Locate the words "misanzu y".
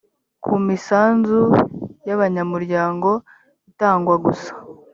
0.67-2.11